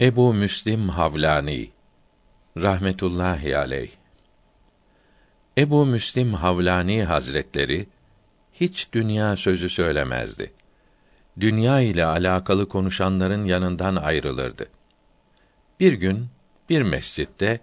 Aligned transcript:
Ebu 0.00 0.34
Müslim 0.34 0.88
Havlani 0.88 1.70
rahmetullahi 2.56 3.56
aleyh 3.56 3.90
Ebu 5.58 5.86
Müslim 5.86 6.34
Havlani 6.34 7.04
Hazretleri 7.04 7.86
hiç 8.52 8.88
dünya 8.92 9.36
sözü 9.36 9.68
söylemezdi. 9.68 10.52
Dünya 11.40 11.80
ile 11.80 12.04
alakalı 12.04 12.68
konuşanların 12.68 13.44
yanından 13.44 13.96
ayrılırdı. 13.96 14.68
Bir 15.80 15.92
gün 15.92 16.26
bir 16.70 16.82
mescitte 16.82 17.60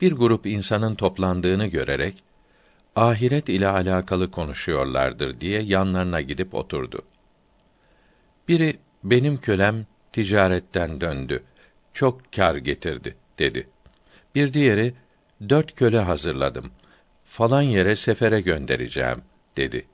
bir 0.00 0.12
grup 0.12 0.46
insanın 0.46 0.94
toplandığını 0.94 1.66
görerek 1.66 2.22
ahiret 2.96 3.48
ile 3.48 3.68
alakalı 3.68 4.30
konuşuyorlardır 4.30 5.40
diye 5.40 5.62
yanlarına 5.62 6.20
gidip 6.20 6.54
oturdu. 6.54 7.02
Biri 8.48 8.78
benim 9.04 9.36
kölem 9.36 9.86
ticaretten 10.12 11.00
döndü. 11.00 11.42
Çok 11.98 12.32
kar 12.32 12.56
getirdi 12.56 13.16
dedi. 13.38 13.68
Bir 14.34 14.52
diğeri 14.52 14.94
dört 15.48 15.74
köle 15.74 15.98
hazırladım. 15.98 16.70
Falan 17.24 17.62
yere 17.62 17.96
sefere 17.96 18.40
göndereceğim 18.40 19.22
dedi. 19.56 19.86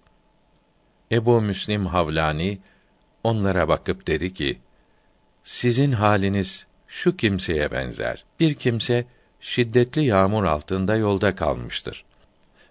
Ebu 1.13 1.41
Müslim 1.41 1.87
Havlani 1.87 2.59
onlara 3.23 3.69
bakıp 3.69 4.07
dedi 4.07 4.35
ki: 4.35 4.59
Sizin 5.45 5.93
haliniz 5.93 6.67
şu 6.89 7.17
kimseye 7.17 7.71
benzer. 7.71 8.25
Bir 8.41 8.55
kimse 8.55 9.05
şiddetli 9.41 10.05
yağmur 10.05 10.45
altında 10.45 10.97
yolda 10.97 11.35
kalmıştır 11.35 12.05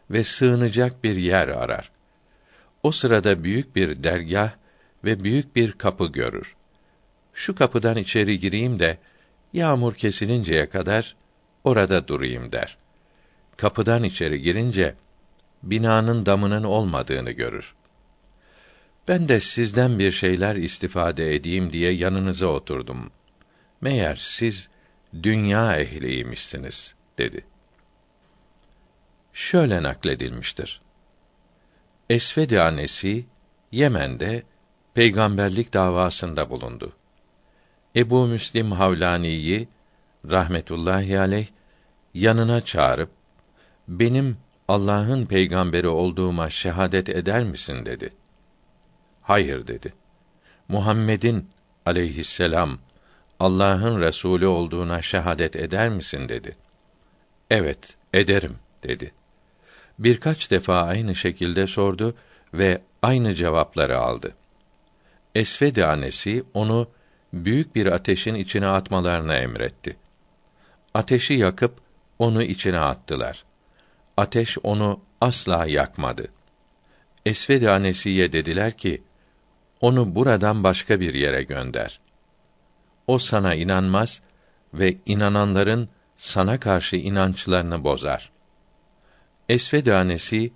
ve 0.10 0.24
sığınacak 0.24 1.04
bir 1.04 1.16
yer 1.16 1.48
arar. 1.48 1.92
O 2.84 2.92
sırada 2.92 3.44
büyük 3.44 3.76
bir 3.76 4.04
dergah 4.04 4.52
ve 5.04 5.24
büyük 5.24 5.56
bir 5.56 5.72
kapı 5.72 6.08
görür. 6.08 6.56
Şu 7.34 7.56
kapıdan 7.56 7.98
içeri 7.98 8.40
gireyim 8.40 8.80
de 8.80 8.98
yağmur 9.54 9.94
kesilinceye 9.94 10.70
kadar 10.70 11.16
orada 11.64 12.08
durayım 12.08 12.52
der. 12.52 12.78
Kapıdan 13.58 14.04
içeri 14.04 14.42
girince 14.42 14.96
binanın 15.64 16.26
damının 16.26 16.64
olmadığını 16.64 17.32
görür. 17.32 17.74
Ben 19.08 19.28
de 19.28 19.40
sizden 19.40 20.00
bir 20.00 20.12
şeyler 20.12 20.56
istifade 20.56 21.36
edeyim 21.36 21.74
diye 21.74 21.92
yanınıza 21.92 22.48
oturdum. 22.48 23.12
Meğer 23.82 24.16
siz 24.16 24.70
dünya 25.24 25.78
ehliymişsiniz 25.78 26.96
dedi. 27.18 27.46
Şöyle 29.34 29.84
nakledilmiştir. 29.84 30.82
Esved 32.10 32.50
annesi 32.50 33.26
Yemen'de 33.72 34.44
peygamberlik 34.94 35.74
davasında 35.74 36.50
bulundu. 36.50 36.94
Ebu 37.96 38.28
Müslim 38.28 38.72
Havlani'yi 38.72 39.68
rahmetullahi 40.32 41.20
aleyh 41.20 41.48
yanına 42.14 42.62
çağırıp 42.62 43.10
benim 43.88 44.38
Allah'ın 44.68 45.26
peygamberi 45.26 45.88
olduğuma 45.88 46.50
şehadet 46.50 47.10
eder 47.10 47.44
misin 47.44 47.86
dedi. 47.86 48.14
Hayır 49.22 49.68
dedi. 49.68 49.94
Muhammed'in 50.68 51.50
aleyhisselam 51.86 52.80
Allah'ın 53.40 54.02
Resulü 54.02 54.48
olduğuna 54.48 55.02
şehadet 55.02 55.56
eder 55.56 55.90
misin 55.90 56.30
dedi. 56.30 56.56
Evet, 57.50 57.96
ederim 58.14 58.56
dedi. 58.84 59.12
Birkaç 60.00 60.52
defa 60.52 60.82
aynı 60.82 61.16
şekilde 61.16 61.68
sordu 61.68 62.16
ve 62.54 62.82
aynı 63.02 63.34
cevapları 63.36 64.00
aldı. 64.00 64.36
Esved 65.36 65.78
annesi 65.78 66.44
onu 66.54 66.88
büyük 67.34 67.76
bir 67.76 67.88
ateşin 67.88 68.36
içine 68.36 68.68
atmalarına 68.68 69.36
emretti. 69.36 69.98
Ateşi 70.94 71.34
yakıp 71.34 71.80
onu 72.20 72.44
içine 72.44 72.80
attılar. 72.80 73.46
Ateş 74.18 74.58
onu 74.64 75.02
asla 75.22 75.66
yakmadı. 75.66 76.28
Esved 77.26 77.64
annesiye 77.64 78.32
dediler 78.32 78.78
ki, 78.78 79.04
onu 79.82 80.16
buradan 80.16 80.64
başka 80.64 81.00
bir 81.00 81.14
yere 81.14 81.44
gönder. 81.44 82.00
O 83.08 83.18
sana 83.18 83.56
inanmaz 83.56 84.22
ve 84.74 84.98
inananların 85.06 85.90
sana 86.16 86.60
karşı 86.60 86.96
inançlarını 86.96 87.84
bozar. 87.84 88.32
Esved 89.50 89.88
annesi 89.88 90.52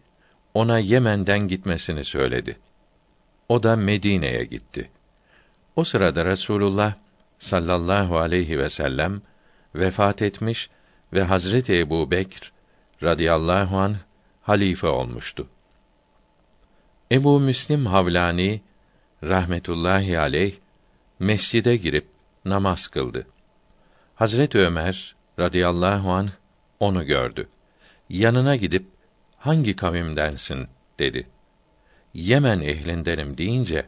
ona 0.53 0.79
Yemen'den 0.79 1.47
gitmesini 1.47 2.03
söyledi. 2.03 2.57
O 3.49 3.63
da 3.63 3.75
Medine'ye 3.75 4.43
gitti. 4.43 4.89
O 5.77 5.83
sırada 5.83 6.25
Resulullah 6.25 6.93
sallallahu 7.39 8.17
aleyhi 8.17 8.59
ve 8.59 8.69
sellem 8.69 9.21
vefat 9.75 10.21
etmiş 10.21 10.69
ve 11.13 11.23
Hazreti 11.23 11.79
Ebu 11.79 12.11
Bekr 12.11 12.51
radıyallahu 13.03 13.77
an 13.77 13.95
halife 14.41 14.87
olmuştu. 14.87 15.47
Ebu 17.11 17.39
Müslim 17.39 17.85
Havlani 17.85 18.61
rahmetullahi 19.23 20.19
aleyh 20.19 20.55
mescide 21.19 21.77
girip 21.77 22.07
namaz 22.45 22.87
kıldı. 22.87 23.27
Hazret 24.15 24.55
Ömer 24.55 25.15
radıyallahu 25.39 26.11
an 26.11 26.29
onu 26.79 27.05
gördü. 27.05 27.49
Yanına 28.09 28.55
gidip 28.55 28.85
hangi 29.37 29.75
kavimdensin 29.75 30.67
dedi. 30.99 31.27
Yemen 32.13 32.59
ehlindenim 32.59 33.37
deyince 33.37 33.85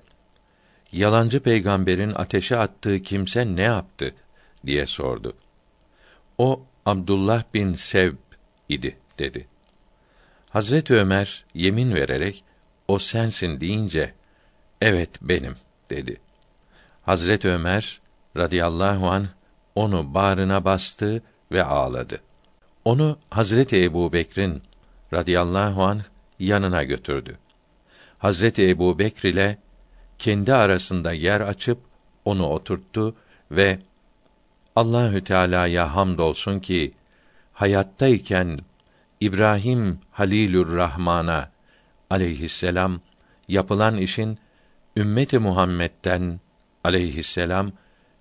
yalancı 0.91 1.39
peygamberin 1.39 2.11
ateşe 2.15 2.57
attığı 2.57 2.99
kimse 2.99 3.55
ne 3.55 3.61
yaptı 3.61 4.15
diye 4.65 4.85
sordu. 4.85 5.33
O 6.37 6.63
Abdullah 6.85 7.43
bin 7.53 7.73
Sevb 7.73 8.17
idi 8.69 8.97
dedi. 9.19 9.47
Hazret 10.49 10.91
Ömer 10.91 11.45
yemin 11.53 11.95
vererek 11.95 12.43
o 12.87 12.99
sensin 12.99 13.59
deyince 13.59 14.13
evet 14.81 15.09
benim 15.21 15.55
dedi. 15.89 16.17
Hazret 17.01 17.45
Ömer 17.45 18.01
radıyallahu 18.37 19.09
an 19.09 19.27
onu 19.75 20.13
bağrına 20.13 20.65
bastı 20.65 21.21
ve 21.51 21.63
ağladı. 21.63 22.21
Onu 22.85 23.17
Hazreti 23.29 23.83
Ebu 23.83 24.13
Bekr'in 24.13 24.63
radıyallahu 25.13 25.83
an 25.83 26.01
yanına 26.39 26.83
götürdü. 26.83 27.37
Hazreti 28.17 28.69
Ebu 28.69 28.99
Bekr 28.99 29.25
ile 29.25 29.57
kendi 30.19 30.53
arasında 30.53 31.13
yer 31.13 31.41
açıp 31.41 31.79
onu 32.25 32.47
oturttu 32.47 33.15
ve 33.51 33.79
Allahü 34.75 35.23
Teala'ya 35.23 35.95
hamdolsun 35.95 36.59
ki 36.59 36.93
hayattayken 37.53 38.59
İbrahim 39.21 39.99
Halilur 40.11 40.75
Rahman'a 40.75 41.51
aleyhisselam 42.09 43.01
yapılan 43.47 43.97
işin 43.97 44.37
ümmeti 44.97 45.39
Muhammed'den 45.39 46.39
aleyhisselam 46.83 47.71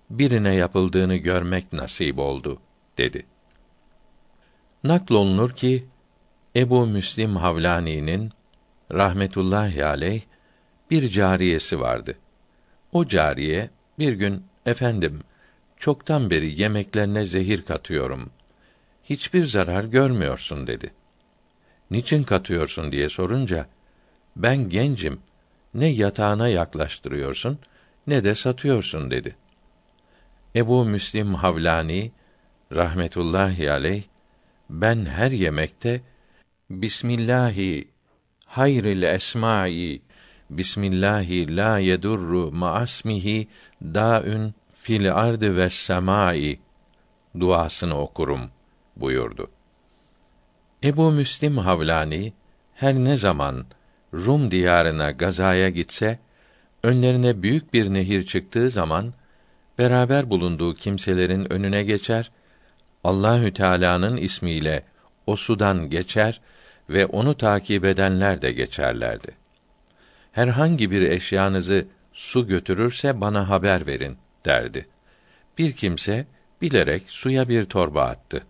birine 0.09 0.55
yapıldığını 0.55 1.15
görmek 1.15 1.73
nasip 1.73 2.19
oldu 2.19 2.59
dedi. 2.97 3.25
Naklolunur 4.83 5.51
ki 5.51 5.85
Ebu 6.55 6.85
Müslim 6.85 7.35
Havlani'nin 7.35 8.31
rahmetullahi 8.91 9.85
aleyh 9.85 10.21
bir 10.91 11.09
cariyesi 11.09 11.79
vardı. 11.79 12.15
O 12.91 13.07
cariye 13.07 13.69
bir 13.99 14.13
gün 14.13 14.43
efendim 14.65 15.19
çoktan 15.79 16.29
beri 16.29 16.61
yemeklerine 16.61 17.25
zehir 17.25 17.61
katıyorum. 17.61 18.29
Hiçbir 19.03 19.45
zarar 19.45 19.83
görmüyorsun 19.83 20.67
dedi. 20.67 20.93
Niçin 21.91 22.23
katıyorsun 22.23 22.91
diye 22.91 23.09
sorunca 23.09 23.67
ben 24.35 24.69
gencim. 24.69 25.19
Ne 25.73 25.87
yatağına 25.87 26.47
yaklaştırıyorsun 26.47 27.59
ne 28.07 28.23
de 28.23 28.35
satıyorsun 28.35 29.11
dedi. 29.11 29.35
Ebu 30.55 30.85
Müslim 30.85 31.33
Havlani 31.33 32.11
rahmetullahi 32.71 33.71
aleyh 33.71 34.03
ben 34.69 35.05
her 35.05 35.31
yemekte 35.31 36.01
Bismillahi 36.69 37.87
hayril 38.45 39.01
esmai 39.03 40.01
Bismillahi 40.49 41.57
la 41.57 41.79
yedurru 41.79 42.51
maasmihi 42.51 43.47
daün 43.81 44.53
fil 44.73 45.15
ardı 45.15 45.55
ve 45.55 45.69
semai 45.69 46.59
duasını 47.39 48.01
okurum 48.01 48.51
buyurdu. 48.95 49.51
Ebu 50.83 51.11
Müslim 51.11 51.57
Havlani 51.57 52.33
her 52.75 52.95
ne 52.95 53.17
zaman 53.17 53.65
Rum 54.13 54.51
diyarına 54.51 55.11
gazaya 55.11 55.69
gitse 55.69 56.19
önlerine 56.83 57.41
büyük 57.41 57.73
bir 57.73 57.93
nehir 57.93 58.25
çıktığı 58.25 58.69
zaman 58.69 59.13
beraber 59.79 60.29
bulunduğu 60.29 60.75
kimselerin 60.75 61.53
önüne 61.53 61.83
geçer, 61.83 62.31
Allahü 63.03 63.53
Teala'nın 63.53 64.17
ismiyle 64.17 64.83
o 65.27 65.35
sudan 65.35 65.89
geçer 65.89 66.41
ve 66.89 67.05
onu 67.05 67.37
takip 67.37 67.85
edenler 67.85 68.41
de 68.41 68.51
geçerlerdi. 68.51 69.38
Herhangi 70.39 70.91
bir 70.91 71.01
eşyanızı 71.01 71.87
su 72.13 72.47
götürürse 72.47 73.21
bana 73.21 73.49
haber 73.49 73.87
verin 73.87 74.17
derdi. 74.45 74.87
Bir 75.57 75.71
kimse 75.71 76.27
bilerek 76.61 77.03
suya 77.07 77.49
bir 77.49 77.65
torba 77.65 78.03
attı. 78.03 78.43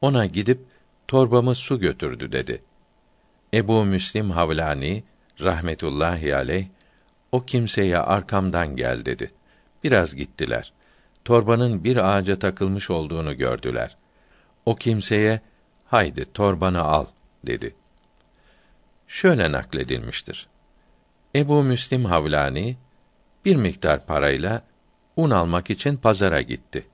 Ona 0.00 0.26
gidip 0.26 0.60
torbamı 1.08 1.54
su 1.54 1.80
götürdü 1.80 2.32
dedi. 2.32 2.62
Ebu 3.54 3.84
Müslim 3.84 4.30
Havlani 4.30 5.04
rahmetullahi 5.40 6.36
aleyh 6.36 6.66
o 7.32 7.44
kimseye 7.44 7.98
arkamdan 7.98 8.76
gel 8.76 9.04
dedi. 9.04 9.30
Biraz 9.84 10.14
gittiler. 10.14 10.72
Torbanın 11.24 11.84
bir 11.84 12.16
ağaca 12.16 12.38
takılmış 12.38 12.90
olduğunu 12.90 13.36
gördüler. 13.36 13.96
O 14.66 14.74
kimseye 14.74 15.40
haydi 15.84 16.32
torbanı 16.32 16.82
al 16.82 17.06
dedi. 17.46 17.74
Şöyle 19.08 19.52
nakledilmiştir. 19.52 20.48
Ebu 21.36 21.62
Müslim 21.62 22.04
Havlani 22.04 22.76
bir 23.44 23.56
miktar 23.56 24.06
parayla 24.06 24.62
un 25.16 25.30
almak 25.30 25.70
için 25.70 25.96
pazara 25.96 26.42
gitti. 26.42 26.86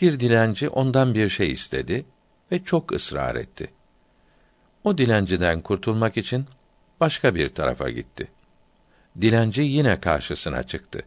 Bir 0.00 0.20
dilenci 0.20 0.68
ondan 0.68 1.14
bir 1.14 1.28
şey 1.28 1.50
istedi 1.50 2.06
ve 2.52 2.64
çok 2.64 2.92
ısrar 2.92 3.34
etti. 3.34 3.70
O 4.84 4.98
dilenciden 4.98 5.60
kurtulmak 5.60 6.16
için 6.16 6.46
başka 7.00 7.34
bir 7.34 7.48
tarafa 7.48 7.90
gitti. 7.90 8.28
Dilenci 9.20 9.62
yine 9.62 10.00
karşısına 10.00 10.62
çıktı. 10.62 11.02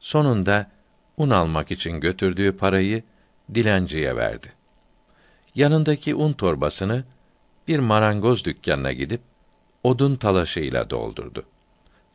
Sonunda 0.00 0.70
un 1.16 1.30
almak 1.30 1.70
için 1.70 2.00
götürdüğü 2.00 2.56
parayı 2.56 3.02
dilenciye 3.54 4.16
verdi. 4.16 4.52
Yanındaki 5.54 6.14
un 6.14 6.32
torbasını 6.32 7.04
bir 7.68 7.78
marangoz 7.78 8.44
dükkanına 8.44 8.92
gidip 8.92 9.20
odun 9.82 10.16
talaşıyla 10.16 10.90
doldurdu. 10.90 11.46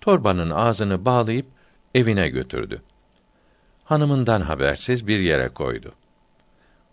Torbanın 0.07 0.49
ağzını 0.49 1.05
bağlayıp 1.05 1.45
evine 1.95 2.29
götürdü. 2.29 2.81
Hanımından 3.83 4.41
habersiz 4.41 5.07
bir 5.07 5.19
yere 5.19 5.47
koydu. 5.47 5.93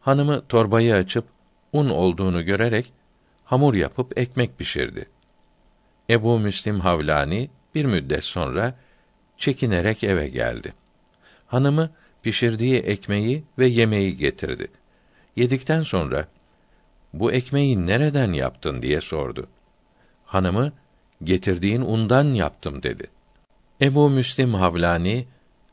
Hanımı 0.00 0.46
torbayı 0.48 0.94
açıp 0.94 1.24
un 1.72 1.88
olduğunu 1.88 2.44
görerek 2.44 2.92
hamur 3.44 3.74
yapıp 3.74 4.18
ekmek 4.18 4.58
pişirdi. 4.58 5.08
Ebu 6.10 6.38
Müslim 6.38 6.80
Havlani 6.80 7.50
bir 7.74 7.84
müddet 7.84 8.24
sonra 8.24 8.74
çekinerek 9.38 10.04
eve 10.04 10.28
geldi. 10.28 10.74
Hanımı 11.46 11.90
pişirdiği 12.22 12.78
ekmeği 12.78 13.44
ve 13.58 13.66
yemeği 13.66 14.16
getirdi. 14.16 14.68
Yedikten 15.36 15.82
sonra 15.82 16.28
bu 17.12 17.32
ekmeği 17.32 17.86
nereden 17.86 18.32
yaptın 18.32 18.82
diye 18.82 19.00
sordu. 19.00 19.46
Hanımı 20.24 20.72
getirdiğin 21.24 21.80
undan 21.80 22.24
yaptım 22.24 22.82
dedi. 22.82 23.06
Ebu 23.80 24.10
Müslim 24.10 24.54
Havlani 24.54 25.26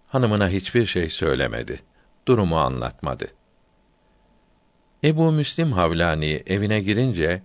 hanımına 0.07 0.49
hiçbir 0.49 0.85
şey 0.85 1.09
söylemedi. 1.09 1.79
Durumu 2.27 2.57
anlatmadı. 2.57 3.27
Ebu 5.03 5.31
Müslim 5.31 5.71
Havlani 5.71 6.43
evine 6.47 6.81
girince 6.81 7.41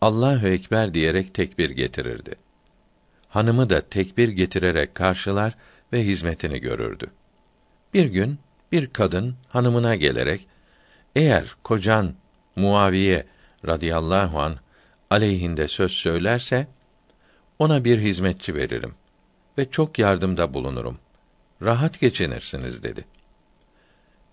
Allahu 0.00 0.48
ekber 0.48 0.94
diyerek 0.94 1.34
tekbir 1.34 1.70
getirirdi. 1.70 2.34
Hanımı 3.28 3.70
da 3.70 3.80
tekbir 3.80 4.28
getirerek 4.28 4.94
karşılar 4.94 5.56
ve 5.92 6.04
hizmetini 6.04 6.60
görürdü. 6.60 7.06
Bir 7.94 8.06
gün 8.06 8.38
bir 8.72 8.86
kadın 8.86 9.36
hanımına 9.48 9.94
gelerek 9.94 10.46
eğer 11.16 11.56
kocan 11.64 12.14
Muaviye 12.56 13.26
radıyallahu 13.66 14.40
an 14.40 14.56
aleyhinde 15.10 15.68
söz 15.68 15.92
söylerse 15.92 16.66
ona 17.62 17.84
bir 17.84 17.98
hizmetçi 17.98 18.54
veririm 18.54 18.94
ve 19.58 19.70
çok 19.70 19.98
yardımda 19.98 20.54
bulunurum. 20.54 20.98
Rahat 21.62 22.00
geçinirsiniz 22.00 22.82
dedi. 22.82 23.04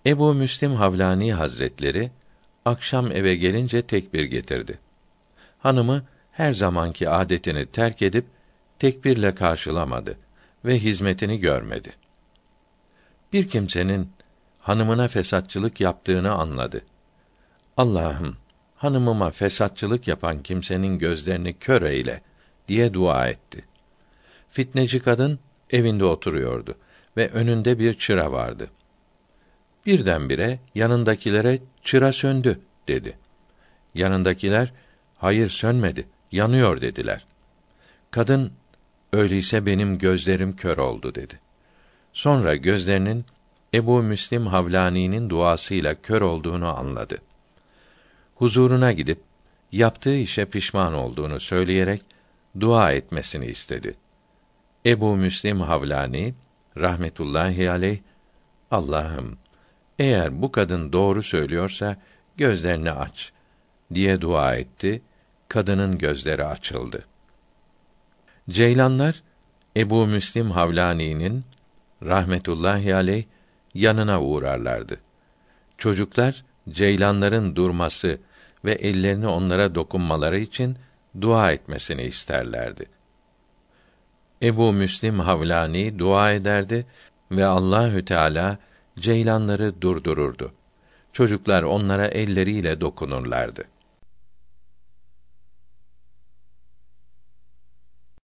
Ebu 0.06 0.34
Müslim 0.34 0.72
Havlani 0.74 1.34
Hazretleri 1.34 2.10
akşam 2.64 3.12
eve 3.12 3.36
gelince 3.36 3.82
tekbir 3.82 4.24
getirdi. 4.24 4.78
Hanımı 5.58 6.02
her 6.32 6.52
zamanki 6.52 7.08
adetini 7.08 7.66
terk 7.66 8.02
edip 8.02 8.26
tekbirle 8.78 9.34
karşılamadı 9.34 10.16
ve 10.64 10.78
hizmetini 10.78 11.38
görmedi. 11.38 11.92
Bir 13.32 13.48
kimsenin 13.48 14.12
hanımına 14.58 15.08
fesatçılık 15.08 15.80
yaptığını 15.80 16.32
anladı. 16.32 16.82
Allah'ım 17.76 18.36
hanımıma 18.76 19.30
fesatçılık 19.30 20.08
yapan 20.08 20.42
kimsenin 20.42 20.98
gözlerini 20.98 21.58
kör 21.58 21.82
eyle 21.82 22.22
diye 22.70 22.94
dua 22.94 23.28
etti. 23.28 23.64
Fitneci 24.50 25.00
kadın 25.00 25.38
evinde 25.70 26.04
oturuyordu 26.04 26.74
ve 27.16 27.28
önünde 27.28 27.78
bir 27.78 27.94
çıra 27.94 28.32
vardı. 28.32 28.70
Birdenbire 29.86 30.58
yanındakilere 30.74 31.58
çıra 31.84 32.12
söndü 32.12 32.60
dedi. 32.88 33.18
Yanındakiler 33.94 34.72
hayır 35.18 35.48
sönmedi, 35.48 36.06
yanıyor 36.32 36.80
dediler. 36.80 37.24
Kadın 38.10 38.52
öyleyse 39.12 39.66
benim 39.66 39.98
gözlerim 39.98 40.56
kör 40.56 40.78
oldu 40.78 41.14
dedi. 41.14 41.40
Sonra 42.12 42.56
gözlerinin 42.56 43.24
Ebu 43.74 44.02
Müslim 44.02 44.46
Havlani'nin 44.46 45.30
duasıyla 45.30 45.94
kör 45.94 46.22
olduğunu 46.22 46.78
anladı. 46.78 47.18
Huzuruna 48.34 48.92
gidip 48.92 49.20
yaptığı 49.72 50.16
işe 50.16 50.44
pişman 50.44 50.94
olduğunu 50.94 51.40
söyleyerek 51.40 52.02
dua 52.60 52.92
etmesini 52.92 53.46
istedi. 53.46 53.96
Ebu 54.86 55.16
Müslim 55.16 55.60
Havlani 55.60 56.34
rahmetullahi 56.76 57.70
aleyh 57.70 57.98
Allah'ım 58.70 59.38
eğer 59.98 60.42
bu 60.42 60.52
kadın 60.52 60.92
doğru 60.92 61.22
söylüyorsa 61.22 61.96
gözlerini 62.36 62.92
aç 62.92 63.32
diye 63.94 64.20
dua 64.20 64.56
etti. 64.56 65.02
Kadının 65.48 65.98
gözleri 65.98 66.44
açıldı. 66.44 67.06
Ceylanlar 68.50 69.22
Ebu 69.76 70.06
Müslim 70.06 70.50
Havlani'nin 70.50 71.44
rahmetullahi 72.02 72.94
aleyh 72.94 73.24
yanına 73.74 74.22
uğrarlardı. 74.22 75.00
Çocuklar 75.78 76.44
ceylanların 76.68 77.56
durması 77.56 78.20
ve 78.64 78.72
ellerini 78.72 79.26
onlara 79.26 79.74
dokunmaları 79.74 80.38
için 80.38 80.76
dua 81.20 81.52
etmesini 81.52 82.02
isterlerdi. 82.02 82.86
Ebu 84.42 84.72
Müslim 84.72 85.20
Havlani 85.20 85.98
dua 85.98 86.32
ederdi 86.32 86.86
ve 87.30 87.44
Allahü 87.44 88.04
Teala 88.04 88.58
ceylanları 88.98 89.82
durdururdu. 89.82 90.52
Çocuklar 91.12 91.62
onlara 91.62 92.06
elleriyle 92.06 92.80
dokunurlardı. 92.80 93.64